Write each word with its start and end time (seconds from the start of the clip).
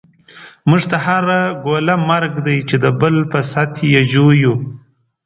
موږ 0.69 0.81
ته 0.91 0.97
هره 1.05 1.39
ګوله 1.65 1.95
مرګ 2.09 2.33
دی، 2.45 2.57
چی 2.69 2.75
دبل 2.83 3.15
په 3.31 3.39
ست 3.51 3.73
یی 3.93 4.01
ژوویو 4.11 4.53